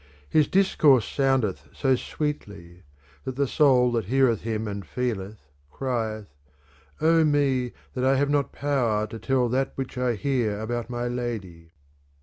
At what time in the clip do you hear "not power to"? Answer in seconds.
8.31-9.19